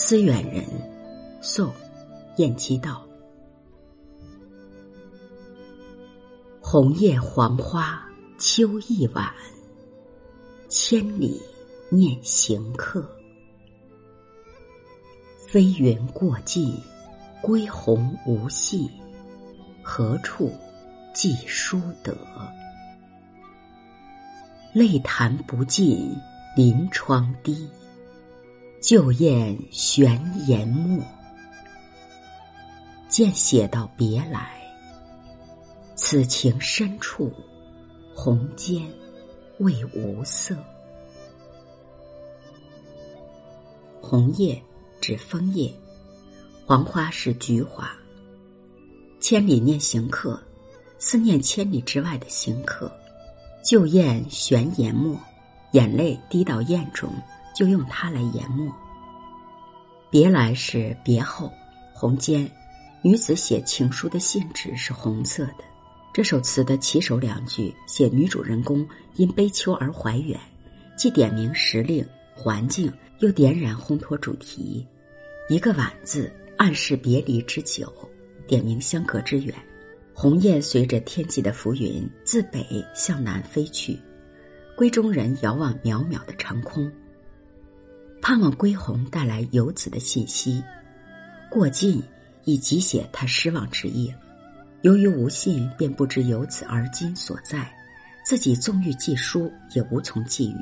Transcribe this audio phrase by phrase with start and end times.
[0.00, 0.64] 思远人，
[1.40, 1.72] 宋，
[2.36, 3.04] 晏几道。
[6.60, 8.08] 红叶黄花
[8.38, 9.34] 秋意晚，
[10.68, 11.42] 千里
[11.90, 13.10] 念行客。
[15.36, 16.72] 飞云过尽，
[17.42, 18.88] 归鸿无信，
[19.82, 20.52] 何处
[21.12, 22.16] 寄书得？
[24.72, 26.16] 泪弹不尽，
[26.56, 27.68] 临窗滴。
[28.80, 31.02] 旧雁悬檐没，
[33.08, 34.52] 见写到别来。
[35.96, 37.32] 此情深处，
[38.14, 38.84] 红笺
[39.58, 40.56] 未无色。
[44.00, 44.62] 红叶
[45.00, 45.74] 指枫叶，
[46.64, 47.92] 黄花是菊花。
[49.20, 50.40] 千里念行客，
[51.00, 52.90] 思念千里之外的行客。
[53.64, 55.18] 旧雁悬檐没，
[55.72, 57.12] 眼泪滴到砚中。
[57.58, 58.72] 就用它来研墨。
[60.08, 61.52] 别来是别后，
[61.92, 62.48] 红笺，
[63.02, 65.64] 女子写情书的信纸是红色的。
[66.12, 68.86] 这首词的起首两句写女主人公
[69.16, 70.38] 因悲秋而怀远，
[70.96, 74.86] 既点明时令环境，又点染烘托主题。
[75.48, 77.92] 一个晚字暗示别离之久，
[78.46, 79.52] 点明相隔之远。
[80.14, 82.64] 鸿雁随着天际的浮云自北
[82.94, 83.98] 向南飞去，
[84.76, 86.88] 闺中人遥望渺渺的长空。
[88.28, 90.62] 盼望归鸿带来游子的信息，
[91.50, 92.02] 过尽
[92.44, 94.12] 已即写他失望之意。
[94.82, 97.74] 由于无信，便不知游子而今所在，
[98.22, 100.56] 自己纵欲寄书，也无从寄语。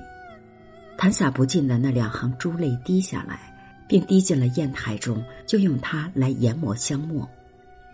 [0.97, 3.53] 弹洒不尽的那两行珠泪滴下来，
[3.89, 7.29] 并滴进了砚台中，就用它来研磨香墨。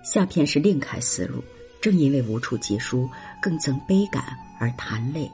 [0.04, 1.42] 下片是另开思路，
[1.80, 3.08] 正因为无处寄书，
[3.40, 5.32] 更增悲感而弹泪，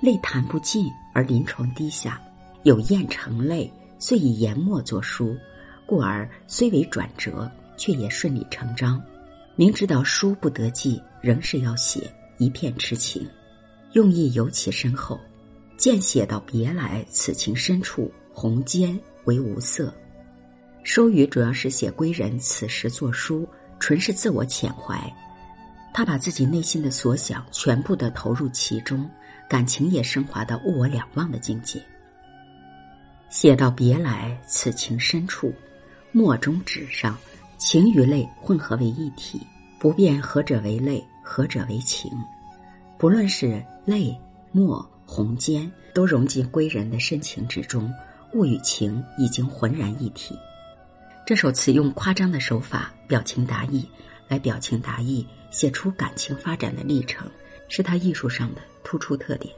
[0.00, 2.20] 泪弹不尽而临床滴下。
[2.62, 5.36] 有砚成泪，遂以研墨作书，
[5.86, 9.02] 故而虽为转折，却也顺理成章。
[9.54, 13.26] 明知道书不得记，仍是要写，一片痴情，
[13.92, 15.18] 用意尤其深厚。
[15.78, 19.92] 见写到别来，此情深处，红笺为无色。
[20.82, 24.98] 收语主要是写归人此时作书，纯是自我遣怀。
[25.92, 29.08] 他把自己内心的所想全部的投入其中，
[29.48, 31.82] 感情也升华到物我两忘的境界。
[33.28, 35.52] 写到别来，此情深处，
[36.12, 37.16] 墨中纸上，
[37.58, 39.40] 情与泪混合为一体，
[39.78, 42.10] 不辨何者为泪，何者为情。
[42.98, 44.16] 不论是泪、
[44.52, 47.92] 墨、红笺，都融进归人的深情之中，
[48.32, 50.38] 物与情已经浑然一体。
[51.26, 53.86] 这首词用夸张的手法，表情达意，
[54.28, 57.28] 来表情达意，写出感情发展的历程，
[57.68, 59.52] 是他艺术上的突出特点。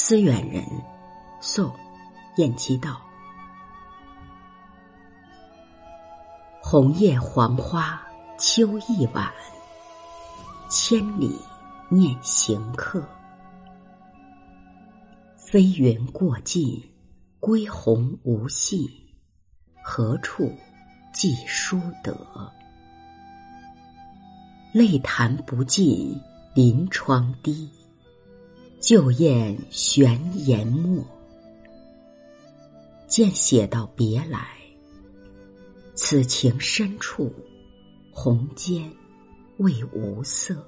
[0.00, 0.64] 思远人，
[1.40, 1.74] 宋，
[2.36, 3.00] 晏几道。
[6.62, 8.00] 红叶黄花
[8.38, 9.28] 秋意晚，
[10.70, 11.36] 千里
[11.88, 13.04] 念行客。
[15.36, 16.80] 飞云过尽，
[17.40, 18.88] 归鸿无信，
[19.82, 20.48] 何处
[21.12, 22.16] 寄书得？
[24.72, 26.16] 泪弹不尽，
[26.54, 27.68] 临窗滴。
[28.80, 31.04] 旧雁悬檐没，
[33.08, 34.56] 见写到别来。
[35.96, 37.32] 此情深处，
[38.12, 38.88] 红笺
[39.56, 40.64] 未无色。